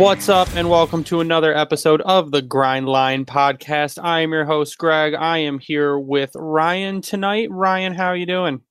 [0.00, 4.02] What's up, and welcome to another episode of the Grind Line podcast.
[4.02, 5.12] I am your host, Greg.
[5.12, 7.50] I am here with Ryan tonight.
[7.50, 8.62] Ryan, how are you doing?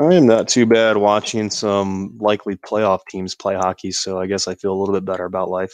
[0.00, 4.46] I am not too bad watching some likely playoff teams play hockey, so I guess
[4.46, 5.72] I feel a little bit better about life.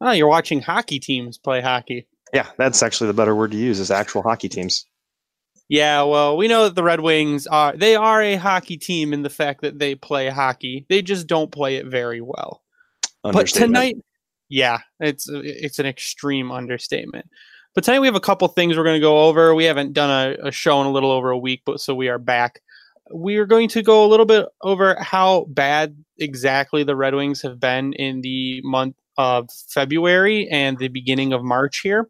[0.00, 2.08] Oh, you're watching hockey teams play hockey.
[2.32, 4.84] Yeah, that's actually the better word to use is actual hockey teams.
[5.68, 9.22] Yeah, well, we know that the Red Wings are they are a hockey team in
[9.22, 10.86] the fact that they play hockey.
[10.88, 12.62] They just don't play it very well.
[13.22, 13.96] But tonight,
[14.48, 17.26] yeah, it's it's an extreme understatement.
[17.74, 19.54] But tonight we have a couple things we're going to go over.
[19.54, 22.08] We haven't done a, a show in a little over a week, but so we
[22.08, 22.60] are back.
[23.12, 27.42] We are going to go a little bit over how bad exactly the Red Wings
[27.42, 32.08] have been in the month of February and the beginning of March here.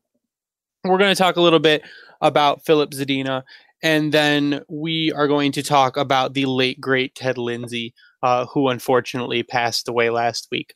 [0.84, 1.82] We're going to talk a little bit
[2.20, 3.42] about Filip Zadina,
[3.82, 8.68] and then we are going to talk about the late great Ted Lindsay, uh, who
[8.68, 10.74] unfortunately passed away last week.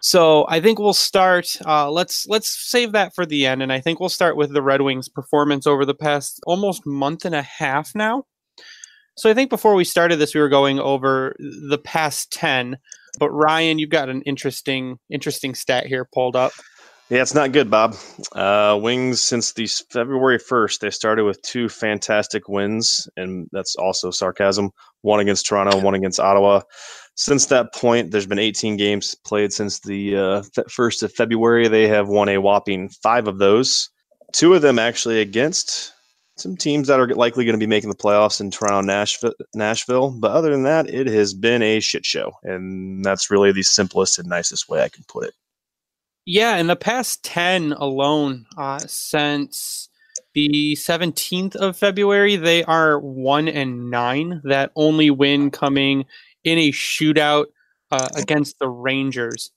[0.00, 1.56] So I think we'll start.
[1.66, 4.62] Uh, let's let's save that for the end, and I think we'll start with the
[4.62, 8.24] Red Wings' performance over the past almost month and a half now.
[9.16, 12.76] So I think before we started this, we were going over the past ten.
[13.18, 16.52] But Ryan, you've got an interesting interesting stat here pulled up.
[17.08, 17.96] Yeah, it's not good, Bob.
[18.32, 24.10] Uh, Wings since the February first, they started with two fantastic wins, and that's also
[24.10, 24.70] sarcasm.
[25.02, 26.62] One against Toronto, one against Ottawa.
[27.16, 31.66] Since that point, there's been 18 games played since the uh, first of February.
[31.66, 33.88] They have won a whopping five of those.
[34.32, 35.94] Two of them actually against
[36.36, 40.10] some teams that are likely going to be making the playoffs in Toronto, Nashville, Nashville.
[40.10, 44.18] But other than that, it has been a shit show, and that's really the simplest
[44.18, 45.34] and nicest way I can put it.
[46.26, 49.88] Yeah, in the past 10 alone, uh, since
[50.34, 54.42] the 17th of February, they are one and nine.
[54.44, 56.04] That only win coming
[56.46, 57.46] in a shootout
[57.90, 59.50] uh, against the Rangers.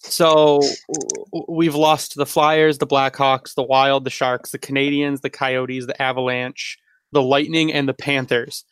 [0.00, 0.60] So
[1.48, 6.00] we've lost the Flyers, the Blackhawks, the Wild, the Sharks, the Canadiens, the Coyotes, the
[6.02, 6.76] Avalanche,
[7.12, 8.64] the Lightning, and the Panthers.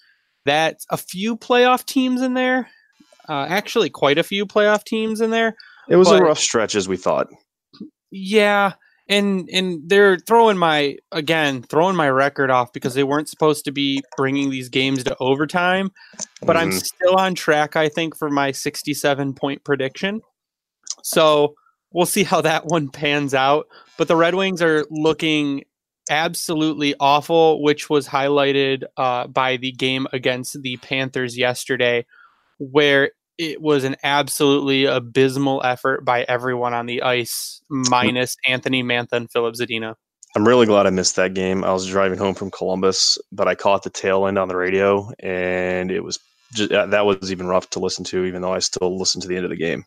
[0.44, 2.68] That's a few playoff teams in there.
[3.28, 5.56] Uh, actually, quite a few playoff teams in there.
[5.88, 7.28] It was but, a rough stretch, as we thought.
[8.10, 8.72] Yeah,
[9.08, 13.72] and and they're throwing my again throwing my record off because they weren't supposed to
[13.72, 15.90] be bringing these games to overtime,
[16.40, 16.58] but mm-hmm.
[16.58, 17.76] I'm still on track.
[17.76, 20.20] I think for my 67 point prediction.
[21.02, 21.54] So
[21.92, 23.66] we'll see how that one pans out.
[23.98, 25.64] But the Red Wings are looking
[26.10, 32.06] absolutely awful, which was highlighted uh, by the game against the Panthers yesterday,
[32.58, 39.12] where it was an absolutely abysmal effort by everyone on the ice, minus Anthony Mantha
[39.12, 39.94] and Filip Zadina.
[40.34, 41.64] I'm really glad I missed that game.
[41.64, 45.10] I was driving home from Columbus, but I caught the tail end on the radio,
[45.18, 46.18] and it was
[46.54, 49.28] just, uh, that was even rough to listen to, even though I still listened to
[49.28, 49.84] the end of the game.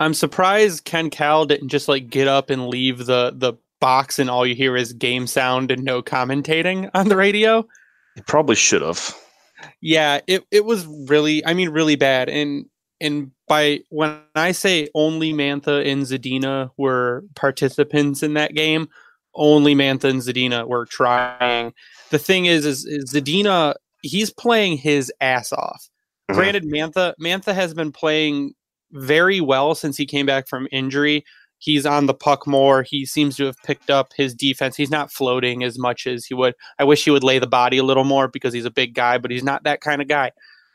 [0.00, 4.28] I'm surprised Ken Kal didn't just like get up and leave the the box, and
[4.28, 7.66] all you hear is game sound and no commentating on the radio.
[8.14, 9.14] He probably should have.
[9.80, 12.66] Yeah, it it was really, I mean, really bad, and
[13.00, 18.88] and by when I say only Mantha and Zadina were participants in that game,
[19.34, 21.72] only Mantha and Zadina were trying.
[22.10, 25.88] The thing is, is, is Zadina he's playing his ass off.
[26.30, 26.38] Mm-hmm.
[26.38, 28.54] Granted, Mantha Mantha has been playing
[28.92, 31.24] very well since he came back from injury.
[31.60, 32.84] He's on the puck more.
[32.84, 34.76] He seems to have picked up his defense.
[34.76, 36.54] He's not floating as much as he would.
[36.78, 39.18] I wish he would lay the body a little more because he's a big guy,
[39.18, 40.30] but he's not that kind of guy.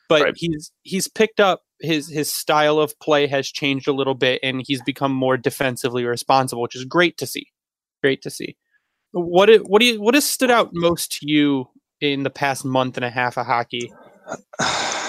[0.09, 0.34] But right.
[0.35, 4.64] he's he's picked up his his style of play has changed a little bit and
[4.66, 7.48] he's become more defensively responsible, which is great to see.
[8.02, 8.58] Great to see.
[9.12, 11.70] What it, what do you what has stood out most to you
[12.02, 13.92] in the past month and a half of hockey?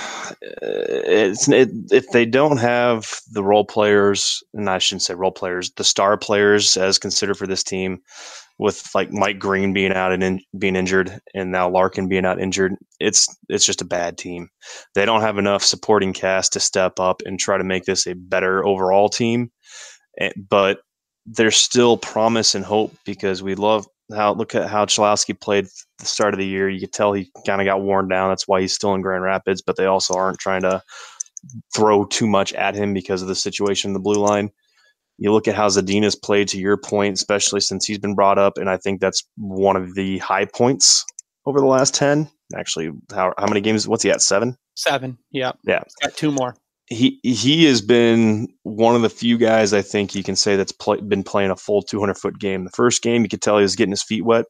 [0.62, 5.70] It's it, if they don't have the role players, and I shouldn't say role players,
[5.72, 8.00] the star players as considered for this team,
[8.59, 12.40] with like Mike Green being out and in, being injured, and now Larkin being out
[12.40, 14.49] injured, it's it's just a bad team.
[14.94, 18.14] They don't have enough supporting cast to step up and try to make this a
[18.14, 19.50] better overall team.
[20.20, 20.81] Eh, but
[21.26, 25.67] there's still promise and hope because we love how look at how Cholowski played
[25.99, 26.69] the start of the year.
[26.69, 28.31] You could tell he kind of got worn down.
[28.31, 30.83] That's why he's still in Grand Rapids, but they also aren't trying to
[31.75, 34.51] throw too much at him because of the situation in the blue line.
[35.19, 38.59] You look at how Zadina's played to your point, especially since he's been brought up,
[38.59, 41.05] and I think that's one of the high points
[41.47, 42.29] over the last ten.
[42.56, 43.87] Actually, how how many games?
[43.89, 44.23] What's he at?
[44.23, 44.56] Seven.
[44.75, 45.19] Seven.
[45.31, 45.53] Yeah.
[45.65, 45.83] Yeah.
[46.03, 46.56] got two more.
[46.86, 50.72] He he has been one of the few guys I think you can say that's
[50.72, 52.64] play, been playing a full 200 foot game.
[52.64, 54.44] The first game you could tell he was getting his feet wet,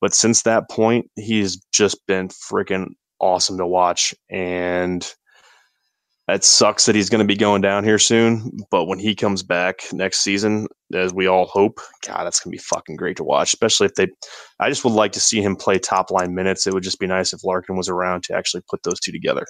[0.00, 2.88] but since that point he's just been freaking
[3.20, 5.14] awesome to watch and
[6.28, 8.50] it sucks that he's going to be going down here soon.
[8.70, 12.56] But when he comes back next season, as we all hope, God, that's going to
[12.56, 13.52] be fucking great to watch.
[13.54, 14.08] Especially if they,
[14.58, 16.66] I just would like to see him play top line minutes.
[16.66, 19.46] It would just be nice if Larkin was around to actually put those two together.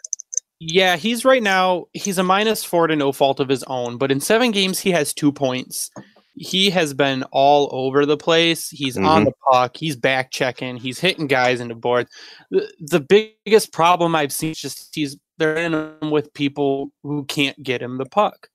[0.59, 1.87] Yeah, he's right now.
[1.93, 4.91] He's a minus four to no fault of his own, but in seven games he
[4.93, 5.91] has two points.
[6.35, 8.69] He has been all over the place.
[8.69, 9.07] He's mm-hmm.
[9.07, 9.77] on the puck.
[9.77, 10.77] He's back checking.
[10.77, 12.11] He's hitting guys into boards.
[12.51, 17.25] The, the biggest problem I've seen is just he's they're in him with people who
[17.25, 18.49] can't get him the puck.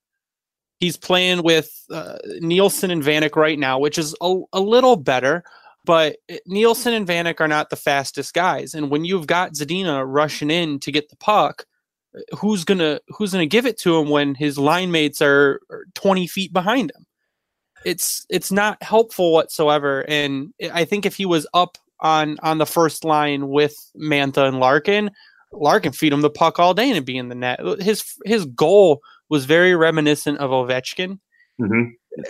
[0.80, 5.44] He's playing with uh, Nielsen and Vanek right now, which is a, a little better,
[5.86, 6.16] but
[6.48, 8.74] Nielsen and Vanek are not the fastest guys.
[8.74, 11.66] And when you've got Zadina rushing in to get the puck,
[12.38, 15.62] who's gonna who's gonna give it to him when his line mates are
[15.96, 17.06] 20 feet behind him?
[17.86, 20.06] It's it's not helpful whatsoever.
[20.08, 24.60] And I think if he was up on on the first line with Mantha and
[24.60, 25.12] Larkin,
[25.52, 27.60] Larkin feed him the puck all day and be in the net.
[27.80, 31.20] His his goal was very reminiscent of Ovechkin.
[31.60, 31.84] Mm-hmm.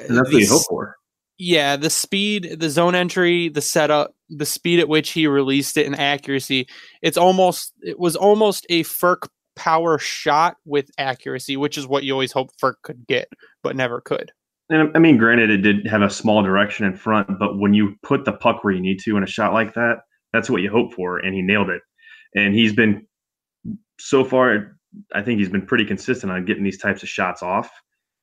[0.08, 0.96] And that's what you hope for.
[1.38, 5.88] Yeah, the speed, the zone entry, the setup, the speed at which he released it,
[5.88, 6.68] and accuracy.
[7.02, 9.28] It's almost it was almost a Ferk
[9.62, 13.28] power shot with accuracy, which is what you always hope Ferk could get,
[13.62, 14.32] but never could.
[14.72, 17.94] And I mean, granted, it did have a small direction in front, but when you
[18.02, 19.98] put the puck where you need to in a shot like that,
[20.34, 21.84] that's what you hope for, and he nailed it.
[22.34, 23.06] And he's been
[24.00, 24.80] so far,
[25.14, 27.70] I think he's been pretty consistent on getting these types of shots off.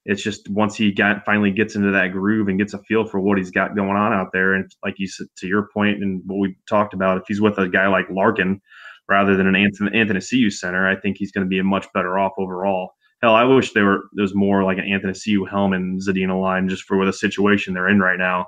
[0.07, 3.21] It's just once he got finally gets into that groove and gets a feel for
[3.21, 6.21] what he's got going on out there, and like you said, to your point and
[6.27, 8.61] what we talked about, if he's with a guy like Larkin
[9.09, 11.87] rather than an Anthony Anthony Athanasiou center, I think he's going to be a much
[11.95, 12.91] better off overall.
[13.23, 16.69] Hell, I wish there were there was more like an Athanasiou Helm and Zadina line
[16.69, 18.47] just for the situation they're in right now,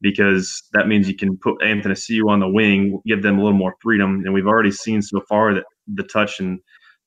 [0.00, 3.58] because that means you can put Anthony Athanasiou on the wing, give them a little
[3.58, 6.60] more freedom, and we've already seen so far that the touch and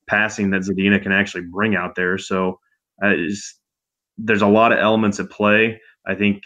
[0.08, 2.18] passing that Zadina can actually bring out there.
[2.18, 2.60] So
[3.00, 5.80] there's a lot of elements at play.
[6.06, 6.44] I think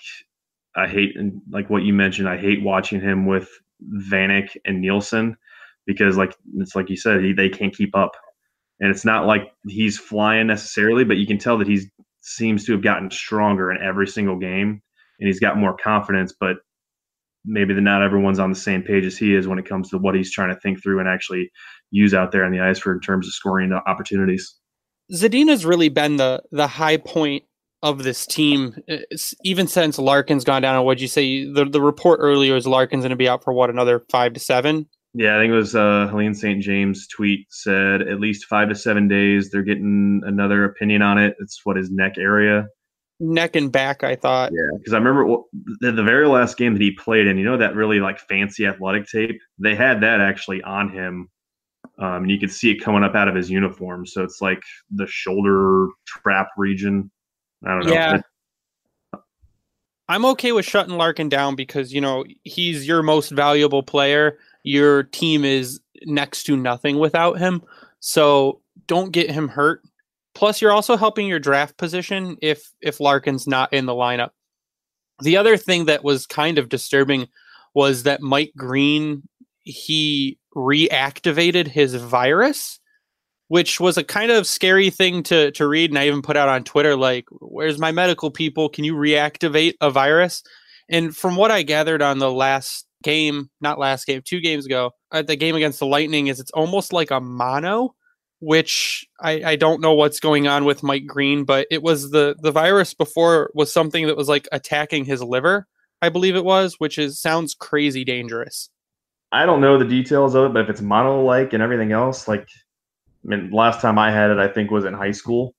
[0.75, 1.15] I hate,
[1.49, 3.49] like what you mentioned, I hate watching him with
[4.09, 5.35] Vanek and Nielsen
[5.89, 8.11] because, like it's like you said, he, they can't keep up.
[8.79, 11.81] And it's not like he's flying necessarily, but you can tell that he
[12.21, 14.83] seems to have gotten stronger in every single game,
[15.19, 16.31] and he's got more confidence.
[16.39, 16.57] But
[17.43, 19.97] maybe the, not everyone's on the same page as he is when it comes to
[19.97, 21.49] what he's trying to think through and actually
[21.89, 24.55] use out there on the ice for in terms of scoring opportunities.
[25.11, 27.43] Zadina's really been the the high point
[27.81, 30.75] of this team, eh, it's, even since Larkin's gone down.
[30.75, 31.51] And what'd you say?
[31.51, 34.39] The the report earlier is Larkin's going to be out for what another five to
[34.39, 34.87] seven.
[35.13, 36.61] Yeah, I think it was uh, Helene St.
[36.61, 39.49] James tweet said at least five to seven days.
[39.49, 41.35] They're getting another opinion on it.
[41.39, 42.67] It's what his neck area
[43.19, 44.03] neck and back.
[44.03, 44.51] I thought.
[44.53, 45.37] Yeah, because I remember
[45.79, 47.37] the, the very last game that he played in.
[47.37, 49.39] You know that really like fancy athletic tape.
[49.57, 51.29] They had that actually on him,
[51.99, 54.05] um, and you could see it coming up out of his uniform.
[54.05, 57.11] So it's like the shoulder trap region.
[57.65, 57.93] I don't know.
[57.93, 58.21] Yeah.
[60.09, 64.39] I'm okay with shutting Larkin down because you know he's your most valuable player.
[64.63, 67.61] Your team is next to nothing without him.
[67.99, 69.83] So don't get him hurt.
[70.33, 74.31] Plus, you're also helping your draft position if if Larkin's not in the lineup.
[75.21, 77.27] The other thing that was kind of disturbing
[77.75, 79.23] was that Mike Green
[79.63, 82.78] he reactivated his virus,
[83.49, 85.91] which was a kind of scary thing to to read.
[85.91, 88.69] And I even put out on Twitter like, "Where's my medical people?
[88.69, 90.41] Can you reactivate a virus?"
[90.89, 94.91] And from what I gathered on the last game, not last game, two games ago,
[95.11, 97.93] at the game against the Lightning, is it's almost like a mono
[98.39, 102.35] which I, I don't know what's going on with Mike Green, but it was the
[102.41, 105.67] the virus before was something that was like attacking his liver,
[106.01, 108.69] I believe it was, which is sounds crazy dangerous.
[109.31, 112.27] I don't know the details of it, but if it's mono like and everything else,
[112.27, 112.47] like
[113.25, 115.55] I mean, last time I had it, I think was in high school,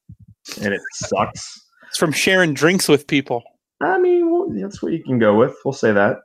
[0.63, 1.69] and it sucks.
[1.89, 3.43] It's from sharing drinks with people.
[3.81, 5.55] I mean, well, that's what you can go with.
[5.65, 6.19] We'll say that,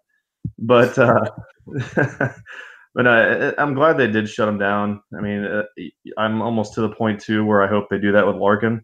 [0.58, 0.98] but.
[0.98, 1.26] uh
[2.96, 5.02] but uh, I'm glad they did shut him down.
[5.18, 5.64] I mean, uh,
[6.18, 8.84] I'm almost to the point too where I hope they do that with Larkin.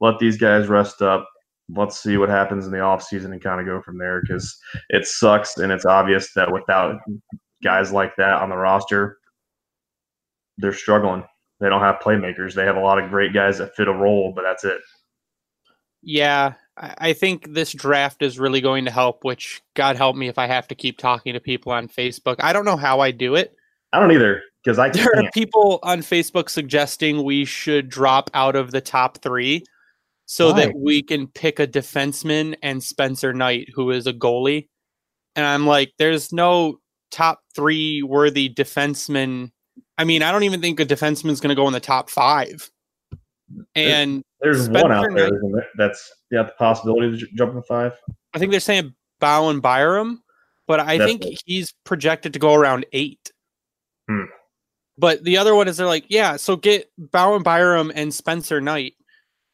[0.00, 1.28] Let these guys rest up.
[1.68, 4.58] Let's see what happens in the offseason and kind of go from there because
[4.88, 6.96] it sucks and it's obvious that without
[7.62, 9.18] guys like that on the roster,
[10.58, 11.24] they're struggling.
[11.62, 12.54] They don't have playmakers.
[12.54, 14.80] They have a lot of great guys that fit a role, but that's it.
[16.02, 20.38] Yeah, I think this draft is really going to help, which God help me if
[20.38, 22.36] I have to keep talking to people on Facebook.
[22.40, 23.54] I don't know how I do it.
[23.92, 25.26] I don't either because I there can't.
[25.28, 29.64] are people on Facebook suggesting we should drop out of the top three
[30.26, 30.66] so Why?
[30.66, 34.68] that we can pick a defenseman and Spencer Knight, who is a goalie.
[35.36, 36.78] And I'm like, there's no
[37.10, 39.52] top three worthy defenseman.
[39.98, 42.10] I mean, I don't even think a defenseman is going to go in the top
[42.10, 42.70] five.
[43.74, 45.30] And there's Spencer one out there
[45.76, 47.92] that's got the possibility of jumping five.
[48.34, 50.22] I think they're saying Bowen Byram,
[50.66, 51.42] but I that's think it.
[51.44, 53.30] he's projected to go around eight.
[54.08, 54.24] Hmm.
[54.98, 58.94] But the other one is they're like, yeah, so get Bowen Byram and Spencer Knight,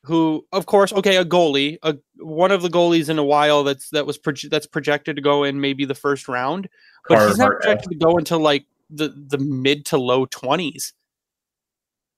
[0.04, 3.90] who, of course, okay, a goalie, a one of the goalies in a while that's
[3.90, 6.68] that was proje- that's projected to go in maybe the first round,
[7.08, 10.92] but Car- he's not projected to go until like the the mid to low twenties.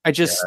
[0.04, 0.44] I just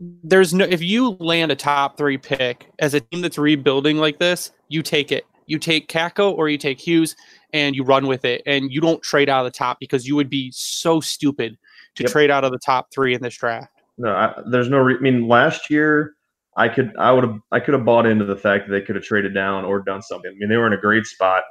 [0.00, 0.06] yeah.
[0.24, 4.18] there's no if you land a top three pick as a team that's rebuilding like
[4.18, 5.24] this, you take it.
[5.46, 7.16] You take Kakko or you take Hughes
[7.52, 10.14] and you run with it, and you don't trade out of the top because you
[10.14, 11.58] would be so stupid
[11.96, 12.12] to yep.
[12.12, 13.72] trade out of the top three in this draft.
[13.98, 14.78] No, I, there's no.
[14.78, 16.14] Re- I mean, last year
[16.56, 18.96] I could I would have I could have bought into the fact that they could
[18.96, 20.30] have traded down or done something.
[20.30, 21.42] I mean, they were in a great spot,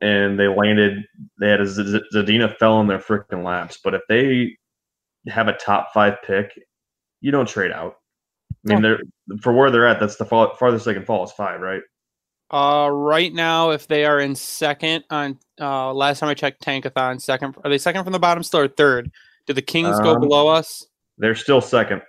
[0.00, 1.04] and they landed.
[1.40, 3.78] They had a Z- Zadina fell in their freaking laps.
[3.82, 4.56] But if they
[5.28, 6.52] have a top five pick,
[7.20, 7.96] you don't trade out.
[8.68, 8.98] I mean, they're
[9.40, 10.00] for where they're at.
[10.00, 11.82] That's the farthest they can fall is five, right?
[12.50, 17.20] Uh, right now, if they are in second on uh, last time I checked, Tankathon
[17.20, 17.56] second.
[17.64, 19.10] Are they second from the bottom still or third?
[19.46, 20.86] Do the Kings um, go below us?
[21.18, 22.02] They're still second.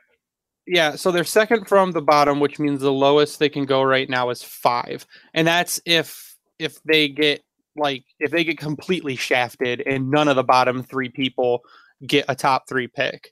[0.66, 4.10] Yeah, so they're second from the bottom, which means the lowest they can go right
[4.10, 7.44] now is five, and that's if if they get
[7.78, 11.62] like if they get completely shafted and none of the bottom three people
[12.06, 13.32] get a top three pick,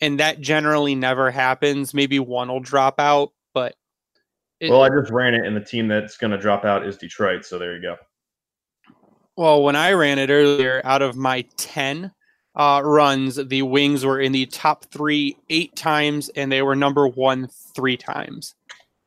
[0.00, 1.94] and that generally never happens.
[1.94, 3.74] Maybe one will drop out, but
[4.60, 6.96] it, well, I just ran it, and the team that's going to drop out is
[6.96, 7.44] Detroit.
[7.44, 7.96] So there you go.
[9.36, 12.10] Well, when I ran it earlier, out of my 10
[12.56, 17.06] uh, runs, the Wings were in the top three eight times, and they were number
[17.06, 18.56] one three times.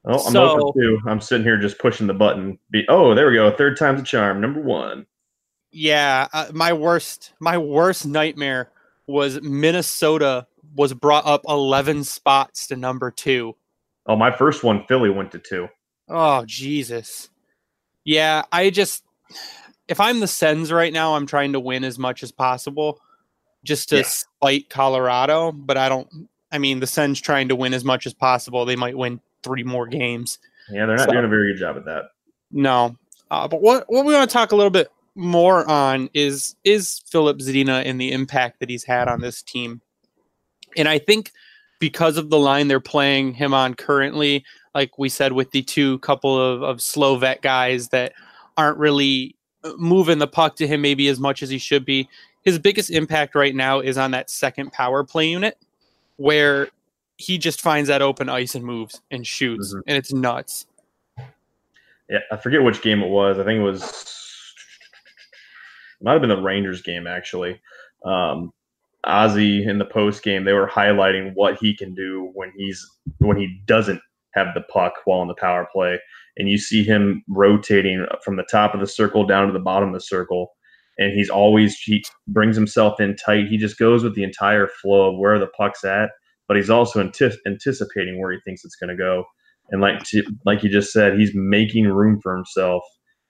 [0.06, 1.00] Oh, I'm so, open too.
[1.08, 2.58] I'm sitting here just pushing the button.
[2.72, 3.52] Be, oh, there we go.
[3.56, 4.42] Third time's a charm.
[4.42, 5.06] Number one.
[5.72, 8.72] Yeah, uh, my worst, my worst nightmare
[9.08, 13.56] was Minnesota was brought up 11 spots to number two
[14.06, 15.70] Oh, my first one, Philly went to two.
[16.10, 17.30] Oh, Jesus.
[18.04, 19.04] Yeah, I just,
[19.88, 23.00] if I'm the Sens right now, I'm trying to win as much as possible
[23.64, 24.04] just to yeah.
[24.04, 25.52] spite Colorado.
[25.52, 28.66] But I don't, I mean, the Sens trying to win as much as possible.
[28.66, 30.40] They might win three more games.
[30.70, 32.12] Yeah, they're not so, doing a very good job at that.
[32.52, 32.96] No.
[33.30, 37.02] Uh, but what, what we want to talk a little bit more on is is
[37.10, 39.82] Filip Zadina and the impact that he's had on this team.
[40.78, 41.32] And I think
[41.80, 46.00] because of the line they're playing him on currently, like we said, with the two
[46.00, 48.14] couple of, of slow vet guys that
[48.58, 52.08] aren't really uh, moving the puck to him maybe as much as he should be.
[52.44, 55.58] His biggest impact right now is on that second power play unit
[56.18, 56.70] where
[57.22, 59.82] he just finds that open ice and moves and shoots, mm-hmm.
[59.88, 60.66] and it's nuts.
[62.10, 63.40] Yeah, I forget which game it was.
[63.40, 63.82] I think it was
[66.02, 67.62] it might have been the Rangers game actually.
[68.04, 68.52] Um,
[69.06, 72.86] Ozzy in the post game, they were highlighting what he can do when he's
[73.20, 74.02] when he doesn't
[74.34, 76.00] have the puck while in the power play,
[76.38, 79.90] and you see him rotating from the top of the circle down to the bottom
[79.90, 80.52] of the circle,
[80.98, 83.48] and he's always he brings himself in tight.
[83.48, 86.12] He just goes with the entire flow of where the puck's at,
[86.52, 89.24] but he's also anticipating where he thinks it's going to go,
[89.70, 90.04] and like
[90.46, 92.84] like you just said, he's making room for himself.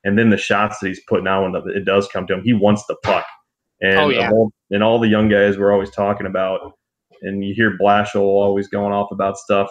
[0.03, 2.53] And then the shots that he's putting out when it does come to him, he
[2.53, 3.27] wants the puck
[3.81, 4.31] and oh, yeah.
[4.31, 6.73] all, and all the young guys were always talking about,
[7.21, 9.69] and you hear Blashill always going off about stuff.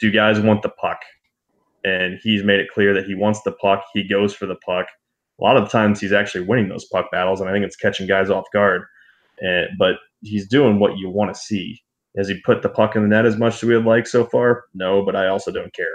[0.00, 0.98] Do guys want the puck?
[1.84, 3.84] And he's made it clear that he wants the puck.
[3.92, 4.86] He goes for the puck.
[5.40, 7.76] A lot of the times he's actually winning those puck battles, and I think it's
[7.76, 8.82] catching guys off guard.
[9.40, 11.80] And, but he's doing what you want to see.
[12.16, 14.26] Has he put the puck in the net as much as we would like so
[14.26, 14.64] far?
[14.74, 15.86] No, but I also don't care.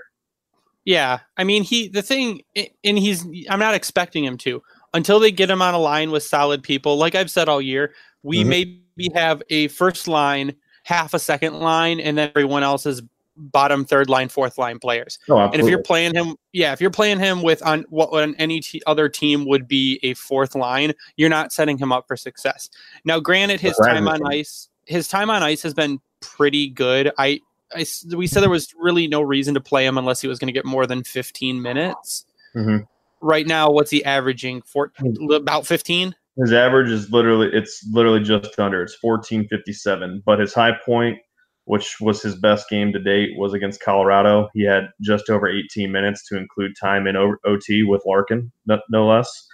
[0.86, 5.32] Yeah, I mean he the thing, and he's I'm not expecting him to until they
[5.32, 6.98] get him on a line with solid people.
[6.98, 7.94] Like I've said all year,
[8.24, 8.50] we mm-hmm.
[8.50, 13.02] maybe have a first line, half a second line, and then everyone else is
[13.36, 15.20] bottom third line, fourth line players.
[15.30, 18.34] Oh, and if you're playing him, yeah, if you're playing him with on what on
[18.36, 22.16] any t- other team would be a fourth line, you're not setting him up for
[22.16, 22.70] success.
[23.06, 26.00] Now, granted, his time on ice, his time on ice has been
[26.36, 27.12] pretty good.
[27.18, 27.42] I,
[27.74, 30.48] I we said there was really no reason to play him unless he was going
[30.48, 32.26] to get more than 15 minutes.
[32.56, 32.84] Mm-hmm
[33.22, 34.62] right now, what's he averaging?
[34.64, 34.92] For
[35.32, 36.16] about fifteen.
[36.38, 38.84] His average is literally it's literally just under.
[38.84, 40.22] It's fourteen fifty seven.
[40.26, 41.20] But his high point,
[41.66, 44.50] which was his best game to date, was against Colorado.
[44.54, 49.08] He had just over eighteen minutes to include time in OT with Larkin, no, no
[49.08, 49.47] less.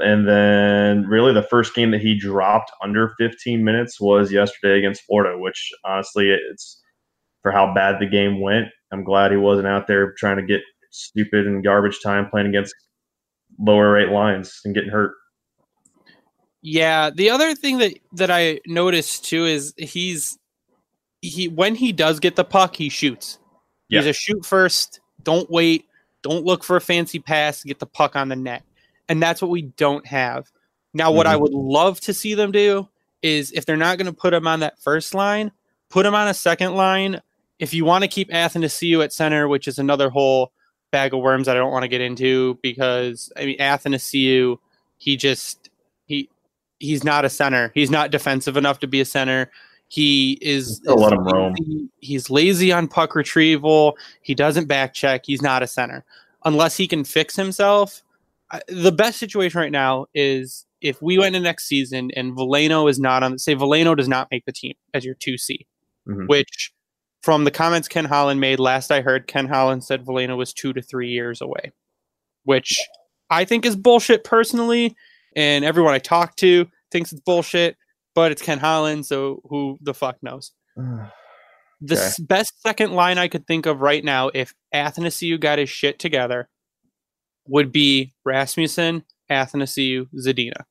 [0.00, 5.02] And then, really, the first game that he dropped under 15 minutes was yesterday against
[5.04, 6.82] Florida, which honestly, it's
[7.42, 8.66] for how bad the game went.
[8.92, 12.74] I'm glad he wasn't out there trying to get stupid and garbage time playing against
[13.58, 15.12] lower rate lines and getting hurt.
[16.62, 20.36] Yeah, the other thing that that I noticed too is he's
[21.20, 23.38] he when he does get the puck, he shoots.
[23.88, 24.00] Yeah.
[24.00, 25.00] He's a shoot first.
[25.22, 25.84] Don't wait.
[26.22, 27.62] Don't look for a fancy pass.
[27.62, 28.64] Get the puck on the net,
[29.08, 30.50] and that's what we don't have.
[30.94, 31.34] Now, what mm-hmm.
[31.34, 32.88] I would love to see them do
[33.22, 35.52] is if they're not going to put him on that first line,
[35.88, 37.20] put him on a second line.
[37.58, 40.52] If you want to keep Athanasiou at center, which is another whole
[40.90, 44.58] bag of worms that I don't want to get into because I mean Athanasiou,
[44.98, 45.70] he just
[46.06, 46.28] he
[46.78, 47.72] he's not a center.
[47.74, 49.50] He's not defensive enough to be a center.
[49.88, 51.54] He is, is let him roam.
[52.00, 53.96] He's lazy on puck retrieval.
[54.22, 55.26] He doesn't back check.
[55.26, 56.04] He's not a center
[56.44, 58.02] unless he can fix himself.
[58.68, 63.00] The best situation right now is if we went into next season and Veleno is
[63.00, 65.66] not on, say Veleno does not make the team as your two C,
[66.08, 66.26] mm-hmm.
[66.26, 66.72] which
[67.22, 70.72] from the comments Ken Holland made last I heard, Ken Holland said Veleno was two
[70.74, 71.72] to three years away,
[72.44, 72.78] which
[73.30, 74.94] I think is bullshit personally,
[75.34, 77.76] and everyone I talk to thinks it's bullshit.
[78.14, 80.52] But it's Ken Holland, so who the fuck knows?
[80.76, 82.10] the okay.
[82.20, 86.48] best second line I could think of right now, if Athanasiou got his shit together,
[87.48, 90.64] would be Rasmussen, Athanasiou, Zadina.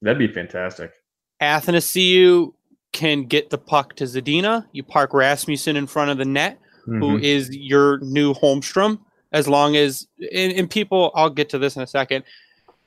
[0.00, 0.92] That'd be fantastic.
[1.40, 2.52] Athanasiou
[2.92, 4.66] can get the puck to Zadina.
[4.72, 7.00] You park Rasmussen in front of the net, mm-hmm.
[7.00, 8.98] who is your new Holmstrom.
[9.32, 12.24] As long as and, and, people, I'll get to this in a second.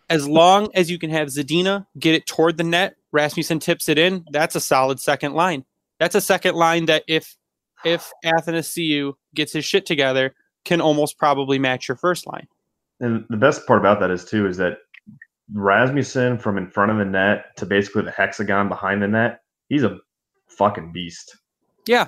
[0.10, 3.98] As long as you can have Zadina get it toward the net, Rasmussen tips it
[3.98, 4.24] in.
[4.30, 5.66] That's a solid second line.
[6.00, 7.36] That's a second line that if
[7.84, 12.48] if Athanasiou gets his shit together, can almost probably match your first line.
[13.00, 14.78] And the best part about that is too is that
[15.54, 19.84] Rasmussen from in front of the net to basically the hexagon behind the net, he's
[19.84, 19.98] a
[20.48, 21.38] fucking beast.
[21.88, 22.08] Yeah.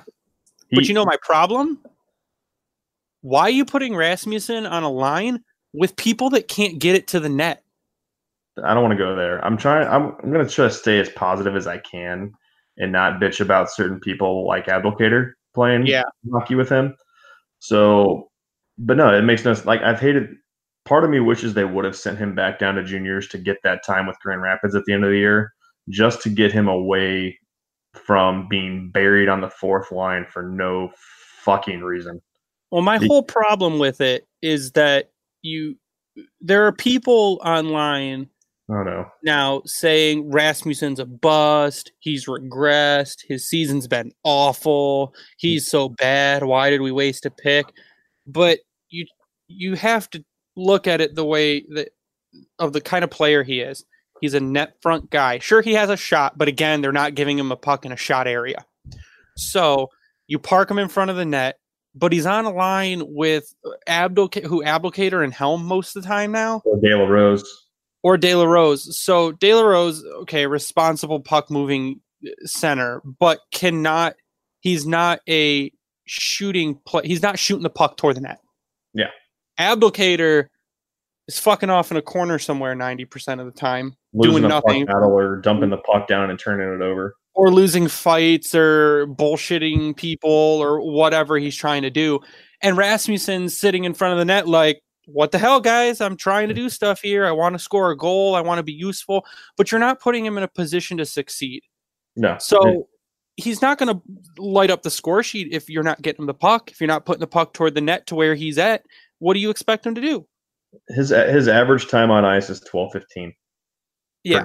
[0.68, 1.78] He, but you know my problem?
[3.20, 5.42] Why are you putting Rasmussen on a line
[5.72, 7.62] with people that can't get it to the net?
[8.64, 9.44] I don't want to go there.
[9.44, 12.32] I'm trying I'm, I'm going to try to stay as positive as I can
[12.76, 16.02] and not bitch about certain people like Abdelkader playing yeah.
[16.32, 16.96] hockey with him.
[17.60, 18.30] So,
[18.78, 19.66] but no, it makes no sense.
[19.66, 20.30] like I've hated
[20.88, 23.58] part of me wishes they would have sent him back down to juniors to get
[23.62, 25.52] that time with Grand Rapids at the end of the year,
[25.90, 27.38] just to get him away
[27.94, 30.90] from being buried on the fourth line for no
[31.42, 32.22] fucking reason.
[32.70, 35.10] Well, my whole problem with it is that
[35.42, 35.76] you
[36.40, 38.28] there are people online
[38.70, 39.06] Oh no.
[39.22, 46.68] Now saying Rasmussen's a bust, he's regressed, his season's been awful, he's so bad, why
[46.68, 47.64] did we waste a pick?
[48.26, 48.58] But
[48.90, 49.06] you
[49.46, 50.22] you have to
[50.58, 51.90] look at it the way that
[52.58, 53.84] of the kind of player he is.
[54.20, 55.38] He's a net front guy.
[55.38, 57.96] Sure, he has a shot, but again, they're not giving him a puck in a
[57.96, 58.66] shot area.
[59.36, 59.90] So
[60.26, 61.58] you park him in front of the net,
[61.94, 63.54] but he's on a line with
[63.86, 66.62] Abdul, who Abdelkader and Helm most of the time now.
[66.64, 67.44] Or De La Rose.
[68.02, 68.98] Or De La Rose.
[68.98, 72.00] So De La Rose, okay, responsible puck moving
[72.44, 74.16] center, but cannot.
[74.60, 75.70] He's not a
[76.06, 77.02] shooting play.
[77.06, 78.40] He's not shooting the puck toward the net.
[78.94, 79.10] Yeah.
[79.58, 80.46] Abdelkader
[81.28, 84.86] is fucking off in a corner somewhere 90% of the time, losing doing nothing.
[84.86, 87.14] battle or dumping the puck down and turning it over.
[87.34, 92.18] Or losing fights or bullshitting people or whatever he's trying to do.
[92.62, 96.00] And Rasmussen's sitting in front of the net like, what the hell, guys?
[96.00, 97.24] I'm trying to do stuff here.
[97.24, 98.34] I want to score a goal.
[98.34, 99.24] I want to be useful.
[99.56, 101.62] But you're not putting him in a position to succeed.
[102.16, 102.36] No.
[102.40, 102.88] So
[103.36, 104.02] he's not going to
[104.42, 107.06] light up the score sheet if you're not getting him the puck, if you're not
[107.06, 108.82] putting the puck toward the net to where he's at
[109.18, 110.26] what do you expect him to do?
[110.88, 113.32] His uh, his average time on ice is twelve fifteen.
[114.24, 114.44] Yeah.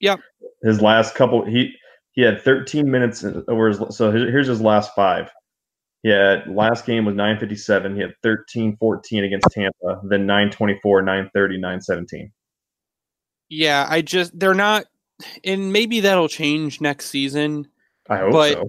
[0.00, 0.16] Yeah.
[0.62, 1.72] His last couple he
[2.12, 5.30] he had 13 minutes uh, over his so here's his last five.
[6.02, 7.94] He had last game was 957.
[7.94, 12.32] He had 13 14 against Tampa, then 924, 930, 917.
[13.48, 14.86] Yeah, I just they're not
[15.44, 17.68] and maybe that'll change next season.
[18.08, 18.68] I hope but, so.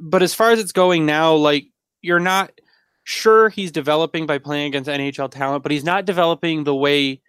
[0.00, 1.66] But as far as it's going now, like
[2.00, 2.52] you're not
[3.06, 7.22] sure he's developing by playing against NHL talent, but he's not developing the way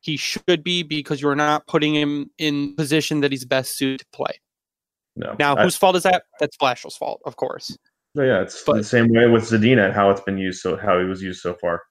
[0.00, 4.06] he should be because you're not putting him in position that he's best suited to
[4.12, 4.40] play.
[5.14, 5.36] No.
[5.38, 6.24] Now, I, whose fault is that?
[6.40, 7.76] That's Blashill's fault, of course.
[8.14, 10.98] Yeah, it's but, the same way with Zadina and how it's been used so how
[10.98, 11.82] he was used so far.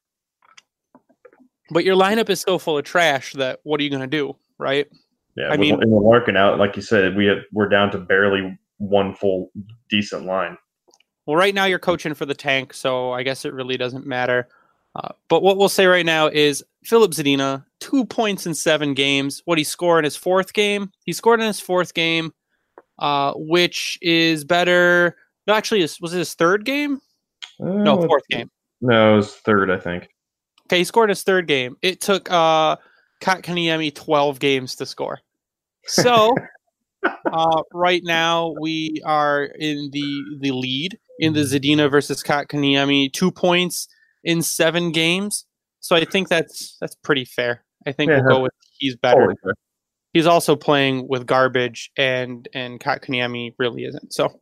[1.71, 4.35] But your lineup is so full of trash that what are you going to do,
[4.57, 4.87] right?
[5.37, 7.99] Yeah, I mean, in the Larkin out, like you said, we have, we're down to
[7.99, 9.51] barely one full
[9.89, 10.57] decent line.
[11.29, 14.47] Well, right now you're coaching for the tank, so I guess it really doesn't matter.
[14.95, 19.43] Uh, but what we'll say right now is Filip Zadina, two points in seven games.
[19.45, 20.91] What he scored in his fourth game?
[21.05, 22.33] He scored in his fourth game,
[22.97, 25.17] uh, which is better.
[25.45, 26.99] No, actually, was it his third game?
[27.61, 28.49] Uh, no, fourth game.
[28.81, 30.09] No, it was third, I think.
[30.65, 31.77] Okay, he scored his third game.
[31.83, 32.77] It took uh,
[33.21, 35.19] Kotkaniemi 12 games to score.
[35.83, 36.33] So
[37.31, 43.31] uh, right now we are in the the lead in the Zadina versus Kotkaniemi, two
[43.31, 43.87] points
[44.23, 45.45] in seven games.
[45.81, 47.63] So I think that's that's pretty fair.
[47.85, 49.35] I think yeah, we'll go with he's better.
[50.13, 54.13] He's also playing with garbage, and and Kotkaniemi really isn't.
[54.13, 54.39] So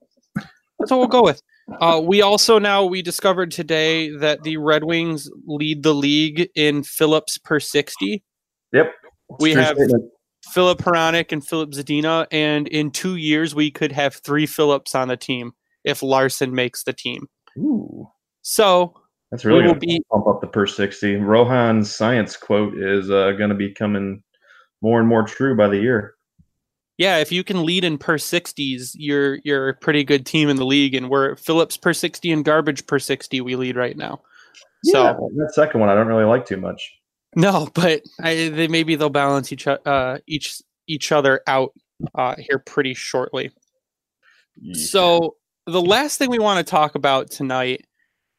[0.80, 1.42] that's what we'll go with.
[1.82, 6.84] Uh, we also now we discovered today that the Red Wings lead the league in
[6.84, 8.24] Phillips per sixty.
[8.72, 8.88] Yep,
[9.40, 10.12] we have statement.
[10.54, 15.10] Filip Hronek and Filip Zadina, and in two years we could have three Phillips on
[15.10, 15.52] the team
[15.88, 17.28] if Larsson makes the team.
[17.58, 18.08] Ooh.
[18.44, 18.94] So
[19.32, 21.16] that's really going to be pump up the per sixty.
[21.16, 24.24] Rohan's science quote is uh, going to be coming
[24.82, 26.18] more and more true by the year
[26.98, 30.56] yeah, if you can lead in per sixties, you're you're a pretty good team in
[30.56, 30.96] the league.
[30.96, 33.40] And we're Phillips per sixty and garbage per sixty.
[33.40, 34.22] We lead right now.
[34.84, 36.92] Yeah, so that second one I don't really like too much.
[37.36, 41.74] No, but I, they maybe they'll balance each uh, each each other out
[42.16, 43.52] uh, here pretty shortly.
[44.60, 44.74] Yeah.
[44.74, 45.36] So
[45.68, 47.86] the last thing we want to talk about tonight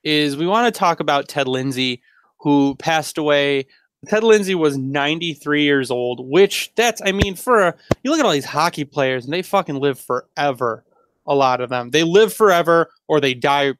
[0.03, 2.03] is we want to talk about Ted Lindsay,
[2.41, 3.67] who passed away
[4.07, 8.27] Ted Lindsay was 93 years old, which that's, I mean, for a, you look at
[8.27, 10.85] all these hockey players and they fucking live forever.
[11.27, 13.75] A lot of them, they live forever or they die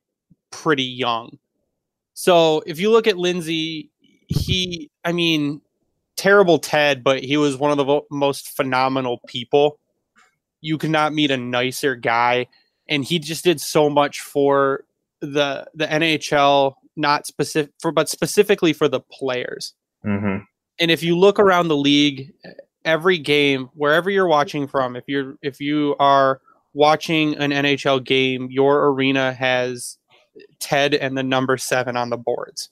[0.51, 1.39] pretty young.
[2.15, 3.91] So if you look at Lindsay,
[4.27, 5.63] he, I mean,
[6.17, 9.79] terrible Ted, but he was one of the most phenomenal people.
[10.61, 12.49] You could not meet a nicer guy,
[12.89, 14.85] and he just did so much for
[15.21, 19.75] the the NHL, not specific for, but specifically for the players.
[20.05, 20.45] Mm-hmm.
[20.81, 22.33] And if you look around the league,
[22.85, 26.41] every game, wherever you're watching from, if you're if you are
[26.75, 29.99] watching an NHL game, your arena has
[30.61, 32.71] Ted and the number seven on the boards.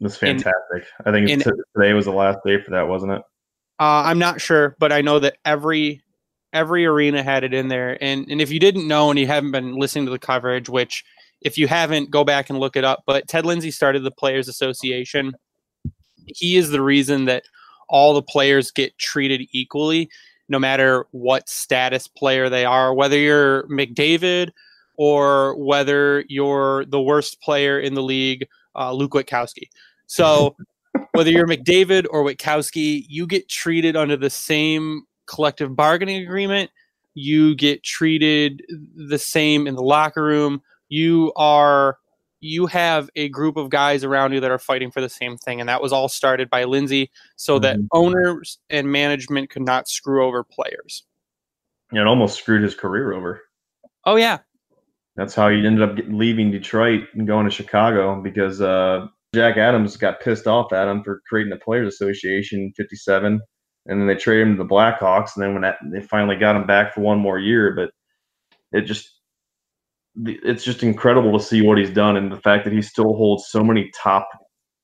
[0.00, 0.54] That's fantastic.
[1.04, 1.42] And, I think and,
[1.76, 3.22] today was the last day for that, wasn't it?
[3.78, 6.02] Uh, I'm not sure, but I know that every
[6.52, 8.02] every arena had it in there.
[8.02, 11.04] And and if you didn't know and you haven't been listening to the coverage, which
[11.40, 13.02] if you haven't, go back and look it up.
[13.06, 15.34] But Ted Lindsay started the Players Association
[16.36, 17.44] he is the reason that
[17.88, 20.08] all the players get treated equally,
[20.48, 24.50] no matter what status player they are, whether you're McDavid
[24.96, 29.68] or whether you're the worst player in the league, uh, Luke Witkowski.
[30.06, 30.56] So
[31.12, 36.70] whether you're McDavid or Witkowski, you get treated under the same collective bargaining agreement.
[37.14, 38.62] You get treated
[38.94, 40.62] the same in the locker room.
[40.88, 41.98] You are
[42.40, 45.60] you have a group of guys around you that are fighting for the same thing.
[45.60, 47.62] And that was all started by Lindsay so mm-hmm.
[47.62, 51.04] that owners and management could not screw over players.
[51.92, 53.42] Yeah, it almost screwed his career over.
[54.06, 54.38] Oh, yeah.
[55.16, 59.96] That's how he ended up leaving Detroit and going to Chicago because uh, Jack Adams
[59.96, 63.40] got pissed off at him for creating the Players Association 57.
[63.86, 65.30] And then they traded him to the Blackhawks.
[65.34, 67.90] And then when that, they finally got him back for one more year, but
[68.72, 69.20] it just
[70.26, 73.46] it's just incredible to see what he's done and the fact that he still holds
[73.48, 74.28] so many top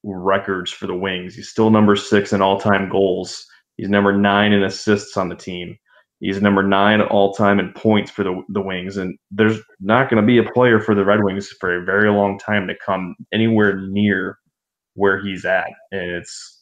[0.04, 1.34] records for the Wings.
[1.34, 3.44] He's still number six in all time goals.
[3.76, 5.76] He's number nine in assists on the team.
[6.20, 8.96] He's number nine all time in points for the the Wings.
[8.96, 12.10] And there's not going to be a player for the Red Wings for a very
[12.10, 14.38] long time to come anywhere near
[14.94, 15.68] where he's at.
[15.92, 16.55] And it's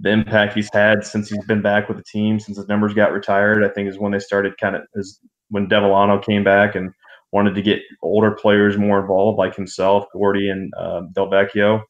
[0.00, 3.12] the impact he's had since he's been back with the team, since his numbers got
[3.12, 3.64] retired.
[3.64, 6.92] I think is when they started kind of is when Devellano came back and
[7.32, 11.82] wanted to get older players more involved, like himself, Gordie, and uh, Delvecchio.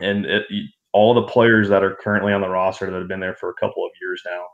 [0.00, 0.44] And it,
[0.92, 3.54] all the players that are currently on the roster that have been there for a
[3.54, 4.44] couple of years now,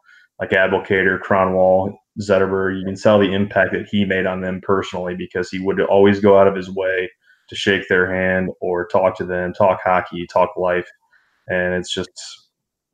[0.41, 5.15] like Abdelkader, Kronwall, Zetterberg, you can tell the impact that he made on them personally
[5.17, 7.11] because he would always go out of his way
[7.49, 10.89] to shake their hand or talk to them, talk hockey, talk life.
[11.49, 12.11] And it's just,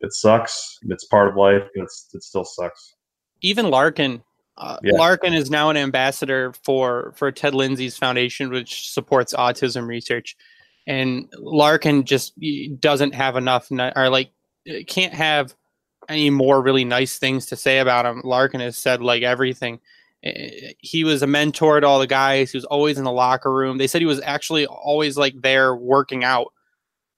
[0.00, 0.78] it sucks.
[0.88, 1.64] It's part of life.
[1.74, 2.94] It's, it still sucks.
[3.40, 4.22] Even Larkin
[4.56, 4.92] uh, yeah.
[4.94, 10.36] Larkin is now an ambassador for for Ted Lindsay's foundation, which supports autism research.
[10.86, 12.34] And Larkin just
[12.78, 14.30] doesn't have enough, or like
[14.86, 15.54] can't have
[16.08, 18.20] any more really nice things to say about him.
[18.22, 19.80] Larkin has said like everything.
[20.78, 22.52] He was a mentor to all the guys.
[22.52, 23.76] He was always in the locker room.
[23.78, 26.52] They said he was actually always like there working out.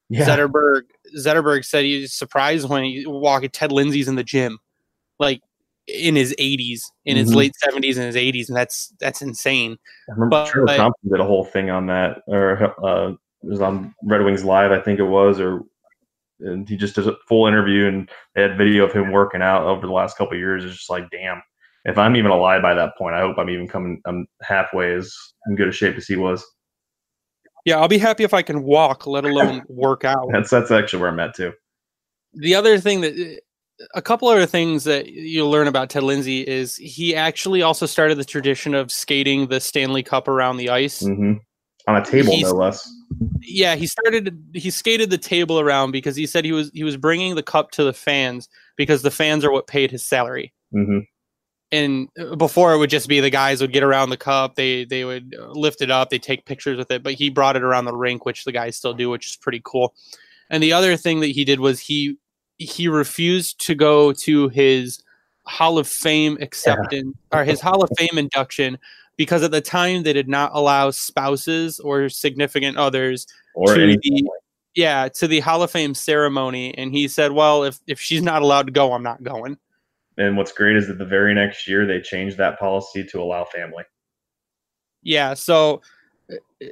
[0.09, 0.25] Yeah.
[0.25, 0.83] Zetterberg
[1.16, 4.59] Zetterberg said he's surprised when he walked Ted Lindsay's in the gym.
[5.19, 5.40] Like
[5.87, 7.38] in his 80s, in his mm-hmm.
[7.38, 9.79] late 70s and his 80s, and that's that's insane.
[10.09, 13.61] I remember but, Trevor Thompson did a whole thing on that, or uh, it was
[13.61, 15.62] on Red Wings Live, I think it was, or
[16.40, 19.62] and he just did a full interview and they had video of him working out
[19.62, 20.64] over the last couple years.
[20.64, 21.42] It's just like, damn,
[21.85, 25.14] if I'm even alive by that point, I hope I'm even coming, I'm halfway as
[25.47, 26.45] in good a shape as he was.
[27.66, 30.29] Yeah, I'll be happy if I can walk, let alone work out.
[30.33, 31.52] that's that's actually where I'm at too.
[32.33, 33.40] The other thing that
[33.94, 38.18] a couple other things that you'll learn about Ted Lindsay is he actually also started
[38.18, 41.35] the tradition of skating the Stanley Cup around the ice mm-hmm.
[41.88, 42.88] on a table, He's, no less.
[43.40, 44.40] Yeah, he started.
[44.55, 47.72] He skated the table around because he said he was he was bringing the cup
[47.72, 50.52] to the fans because the fans are what paid his salary.
[50.72, 51.00] Mm-hmm.
[51.72, 55.05] And before it would just be the guys would get around the cup, they they
[55.05, 57.02] would lift it up, they take pictures with it.
[57.02, 59.61] But he brought it around the rink, which the guys still do, which is pretty
[59.64, 59.94] cool.
[60.48, 62.18] And the other thing that he did was he
[62.59, 65.02] he refused to go to his
[65.46, 67.38] Hall of Fame acceptance yeah.
[67.38, 68.79] or his Hall of Fame induction
[69.16, 74.31] because at the time they did not allow spouses or significant others or to the,
[74.74, 76.76] yeah to the Hall of Fame ceremony.
[76.76, 79.59] And he said, "Well, if if she's not allowed to go, I'm not going."
[80.18, 83.44] And what's great is that the very next year they changed that policy to allow
[83.44, 83.85] family.
[85.02, 85.83] Yeah, so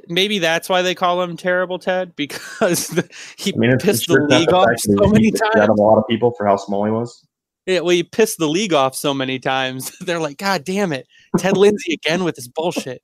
[0.07, 4.21] maybe that's why they call him Terrible Ted because the, he I mean, pissed the
[4.21, 5.55] league off so many times.
[5.55, 7.25] Out of a lot of people for how small he was.
[7.65, 9.97] Yeah, well, he pissed the league off so many times.
[10.01, 13.01] They're like, God damn it, Ted Lindsay again with his bullshit.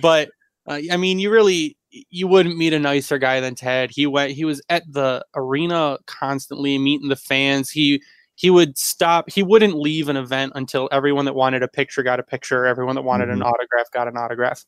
[0.00, 0.30] But
[0.66, 3.90] uh, I mean, you really you wouldn't meet a nicer guy than Ted.
[3.90, 4.32] He went.
[4.32, 7.70] He was at the arena constantly, meeting the fans.
[7.70, 8.02] He
[8.38, 9.28] he would stop.
[9.30, 12.66] He wouldn't leave an event until everyone that wanted a picture got a picture.
[12.66, 13.42] Everyone that wanted mm-hmm.
[13.42, 14.64] an autograph got an autograph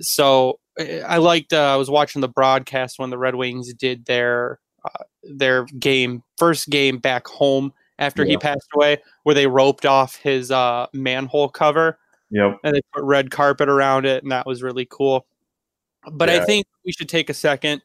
[0.00, 1.52] so I liked.
[1.52, 6.22] Uh, I was watching the broadcast when the Red Wings did their uh, their game
[6.36, 8.30] first game back home after yeah.
[8.30, 11.98] he passed away, where they roped off his uh, manhole cover.
[12.30, 12.58] Yep.
[12.64, 15.26] And they put red carpet around it, and that was really cool.
[16.10, 16.42] But yeah.
[16.42, 17.82] I think we should take a second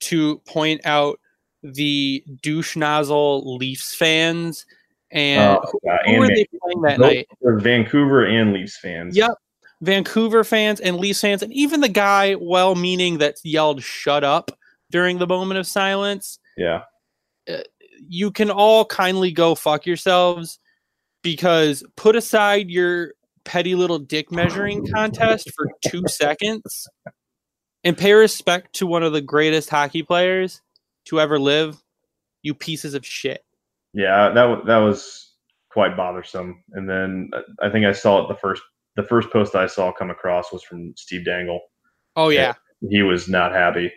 [0.00, 1.18] to point out
[1.62, 4.66] the douche nozzle Leafs fans
[5.10, 7.28] and uh, who, who were they playing that night?
[7.42, 9.16] Vancouver and Leafs fans.
[9.16, 9.32] Yep.
[9.80, 14.50] Vancouver fans and Leafs fans, and even the guy, well meaning, that yelled "shut up"
[14.90, 16.40] during the moment of silence.
[16.56, 16.82] Yeah,
[17.48, 17.58] uh,
[18.08, 20.58] you can all kindly go fuck yourselves
[21.22, 23.12] because put aside your
[23.44, 26.88] petty little dick measuring contest for two seconds
[27.84, 30.60] and pay respect to one of the greatest hockey players
[31.08, 31.82] to ever live.
[32.42, 33.44] You pieces of shit.
[33.92, 35.32] Yeah, that that was
[35.70, 36.62] quite bothersome.
[36.72, 38.62] And then uh, I think I saw it the first
[38.96, 41.60] the first post I saw come across was from Steve Dangle.
[42.16, 42.54] Oh yeah,
[42.88, 43.92] he was not happy.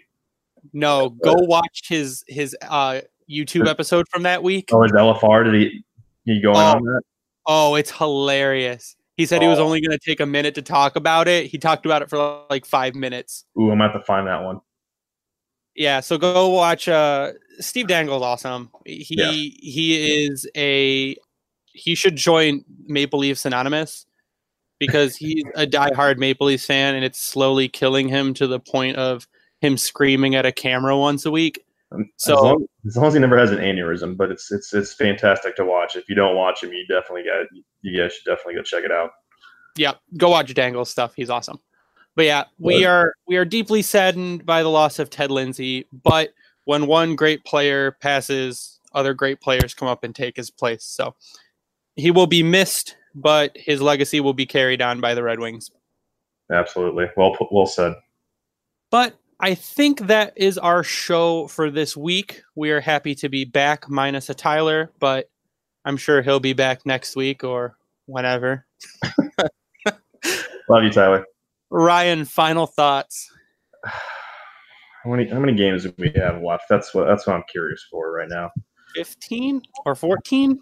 [0.74, 4.70] No, go watch his his uh, YouTube episode from that week.
[4.72, 5.46] Oh, is LFR?
[5.46, 5.84] Did he
[6.26, 7.02] he going oh, on that?
[7.48, 8.96] Oh, it's hilarious.
[9.18, 9.42] He said oh.
[9.42, 9.66] he was oh.
[9.66, 11.48] only going to take a minute to talk about it.
[11.48, 13.46] He talked about it for like five minutes.
[13.60, 14.62] Ooh, I'm gonna have to find that one.
[15.76, 16.88] Yeah, so go watch.
[16.88, 18.70] Uh, Steve Dangle's awesome.
[18.86, 19.32] He yeah.
[19.32, 21.16] he is a
[21.66, 24.06] he should join Maple Leafs Anonymous
[24.80, 28.98] because he's a diehard Maple Leafs fan, and it's slowly killing him to the point
[28.98, 29.28] of
[29.62, 31.64] him screaming at a camera once a week.
[32.18, 34.94] So as long, as long, as he never has an aneurysm, but it's it's it's
[34.94, 35.96] fantastic to watch.
[35.96, 37.46] If you don't watch him, you definitely got
[37.82, 39.12] you guys should definitely go check it out.
[39.78, 41.14] Yeah, go watch dangle's stuff.
[41.16, 41.60] He's awesome.
[42.16, 45.88] But yeah, we are we are deeply saddened by the loss of Ted Lindsay.
[46.04, 46.34] But
[46.66, 50.84] when one great player passes, other great players come up and take his place.
[50.84, 51.16] So
[51.96, 55.72] he will be missed but his legacy will be carried on by the Red Wings.
[56.52, 57.06] Absolutely.
[57.16, 57.94] Well well said.
[58.90, 62.44] But I think that is our show for this week.
[62.56, 65.30] We are happy to be back minus a Tyler, but
[65.86, 68.66] I'm sure he'll be back next week or whenever.
[70.70, 71.26] Love you, Tyler.
[71.72, 73.32] Ryan, final thoughts.
[75.04, 76.66] How many how many games do we have left?
[76.70, 78.52] That's what that's what I'm curious for right now.
[78.94, 80.60] Fifteen or fourteen?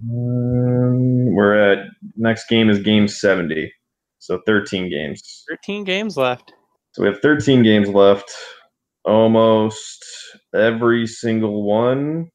[0.00, 3.72] Um, we're at next game is game 70.
[4.20, 5.44] So 13 games.
[5.48, 6.52] 13 games left.
[6.92, 8.30] So we have 13 games left.
[9.04, 10.04] Almost
[10.54, 12.30] every single one.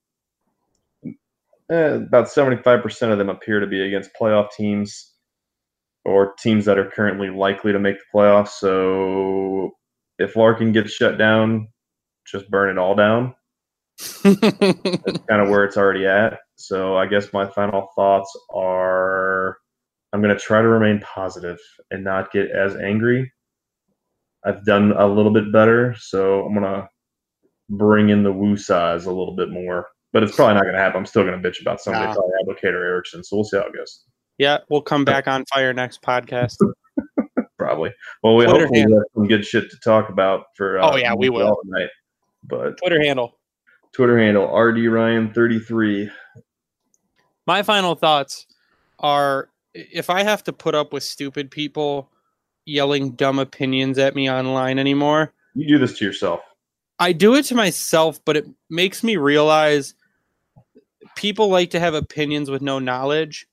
[1.72, 5.15] Eh, about 75% of them appear to be against playoff teams
[6.06, 8.50] or teams that are currently likely to make the playoffs.
[8.50, 9.72] So
[10.20, 11.68] if Larkin gets shut down,
[12.26, 13.34] just burn it all down.
[14.24, 14.50] That's
[15.30, 16.40] kind of where it's already at.
[16.56, 19.58] So I guess my final thoughts are
[20.14, 21.58] I'm going to try to remain positive
[21.92, 23.32] and not get as angry.
[24.46, 26.88] I've done a little bit better, so I'm going to
[27.70, 29.88] bring in the woo size a little bit more.
[30.14, 31.00] But it's probably not going to happen.
[31.00, 32.14] I'm still going to bitch about somebody, nah.
[32.14, 33.24] probably Abdelkader Ericsson.
[33.24, 34.06] So we'll see how it goes.
[34.38, 36.58] Yeah, we'll come back on fire next podcast.
[37.58, 37.92] probably.
[38.22, 40.80] Well, we Twitter hopefully have some good shit to talk about for.
[40.80, 41.90] Uh, oh yeah, we will tonight.
[42.44, 43.38] But Twitter handle.
[43.94, 46.10] Twitter handle RD Ryan 33
[47.48, 48.48] my final thoughts
[49.00, 52.10] are if I have to put up with stupid people
[52.66, 55.34] yelling dumb opinions at me online anymore.
[55.54, 56.42] You do this to yourself.
[56.98, 59.94] I do it to myself, but it makes me realize
[61.16, 63.48] people like to have opinions with no knowledge,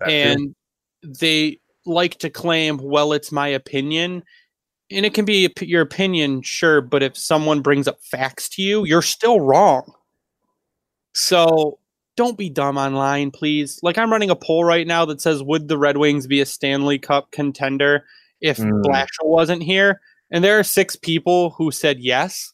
[0.00, 0.54] that and
[1.02, 1.12] too.
[1.20, 4.22] they like to claim, "Well, it's my opinion."
[4.90, 8.86] And it can be your opinion, sure, but if someone brings up facts to you,
[8.86, 9.92] you're still wrong.
[11.14, 11.78] So
[12.16, 13.80] don't be dumb online, please.
[13.82, 16.46] Like I'm running a poll right now that says, "Would the Red Wings be a
[16.46, 18.04] Stanley Cup contender
[18.40, 18.82] if mm.
[18.82, 22.52] Blashill wasn't here?" And there are six people who said yes.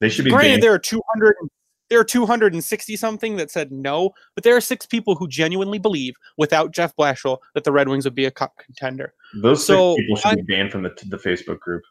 [0.00, 0.30] They should be.
[0.30, 0.62] Granted, banned.
[0.62, 1.36] there are 200.
[1.88, 6.14] There are 260 something that said no, but there are six people who genuinely believe,
[6.36, 9.14] without Jeff Blashill, that the Red Wings would be a cup contender.
[9.40, 11.82] Those so six people should I, be banned from the, the Facebook group.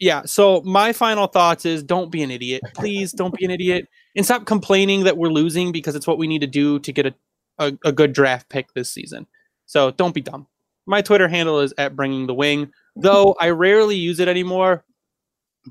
[0.00, 0.22] Yeah.
[0.24, 2.62] So my final thoughts is don't be an idiot.
[2.74, 6.26] Please don't be an idiot and stop complaining that we're losing because it's what we
[6.26, 7.14] need to do to get a,
[7.58, 9.26] a, a good draft pick this season.
[9.66, 10.46] So don't be dumb.
[10.86, 14.84] My Twitter handle is at bringing the wing, though I rarely use it anymore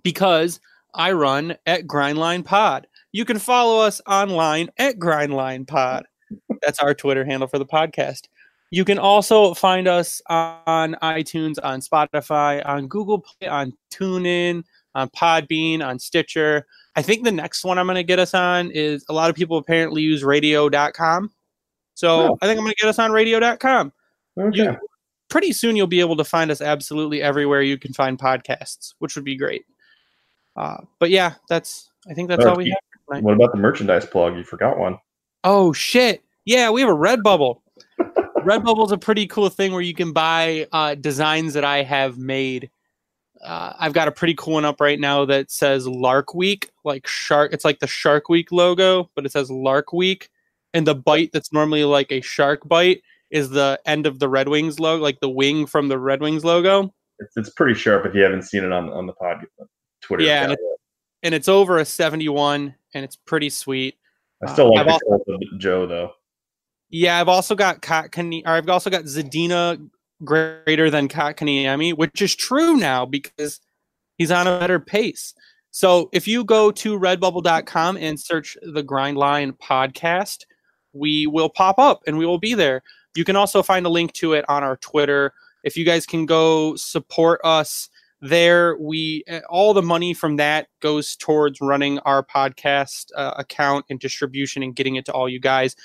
[0.04, 0.60] because
[0.93, 2.88] I run at Grindline Pod.
[3.12, 6.06] You can follow us online at Grindline Pod.
[6.62, 8.28] That's our Twitter handle for the podcast.
[8.72, 15.10] You can also find us on iTunes, on Spotify, on Google Play, on TuneIn, on
[15.10, 16.67] Podbean, on Stitcher.
[16.95, 19.36] I think the next one I'm going to get us on is a lot of
[19.36, 21.32] people apparently use radio.com.
[21.95, 22.38] So oh.
[22.41, 23.91] I think I'm going to get us on radio.com.
[24.39, 24.58] Okay.
[24.58, 24.78] You,
[25.30, 29.15] pretty soon you'll be able to find us absolutely everywhere you can find podcasts, which
[29.15, 29.65] would be great.
[30.56, 32.88] Uh, but yeah, that's I think that's all we have.
[33.10, 34.36] What about the merchandise plug?
[34.38, 34.98] You forgot one.
[35.43, 36.24] Oh shit!
[36.45, 37.62] Yeah, we have a Redbubble.
[38.39, 42.17] Redbubble is a pretty cool thing where you can buy uh, designs that I have
[42.17, 42.69] made.
[43.43, 47.08] Uh, I've got a pretty cool one up right now that says Lark Week, like
[47.08, 47.54] shark.
[47.54, 50.30] It's like the Shark Week logo, but it says Lark Week,
[50.74, 54.50] and the bite that's normally like a shark bite is the end of the Red
[54.50, 56.93] Wings logo, like the wing from the Red Wings logo.
[57.19, 59.45] It's, it's pretty sharp if you haven't seen it on on the pod
[60.02, 60.24] Twitter.
[60.24, 60.60] Yeah, and, it,
[61.24, 63.95] and, it's over a 71, and it's pretty sweet.
[64.45, 66.12] I still like uh, the also, Joe though.
[66.89, 69.89] Yeah, I've also got Kotkaniemi, or I've also got Zadina
[70.23, 73.60] greater than Kotkaniemi, which is true now because
[74.17, 75.34] he's on a better pace.
[75.71, 80.45] So if you go to redbubble.com and search the Grindline podcast,
[80.93, 82.82] we will pop up and we will be there.
[83.15, 85.34] You can also find a link to it on our Twitter.
[85.63, 87.89] If you guys can go support us
[88.21, 93.86] there we eh, all the money from that goes towards running our podcast uh, account
[93.89, 95.75] and distribution and getting it to all you guys.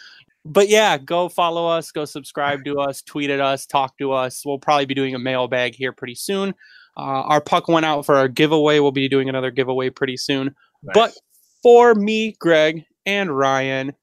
[0.44, 4.44] But yeah go follow us go subscribe to us tweet at us talk to us.
[4.44, 6.54] We'll probably be doing a mailbag here pretty soon.
[6.96, 8.78] Uh, our puck went out for our giveaway.
[8.78, 10.54] We'll be doing another giveaway pretty soon.
[10.82, 10.94] Nice.
[10.94, 11.14] but
[11.62, 13.94] for me greg and ryan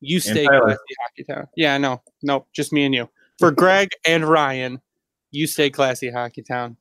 [0.00, 1.48] you stay classy hockey town.
[1.56, 3.10] Yeah no no just me and you.
[3.40, 4.80] For greg and ryan
[5.32, 6.76] you stay classy hockey town